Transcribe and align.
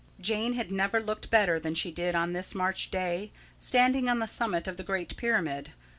Jane 0.19 0.53
had 0.53 0.71
never 0.71 0.99
looked 0.99 1.29
better 1.29 1.59
than 1.59 1.75
she 1.75 1.91
did 1.91 2.15
on 2.15 2.33
this 2.33 2.55
March 2.55 2.89
day, 2.89 3.31
standing 3.59 4.09
on 4.09 4.17
the 4.17 4.25
summit 4.25 4.67
of 4.67 4.77
the 4.77 4.83
Great 4.83 5.15
Pyramid. 5.15 5.73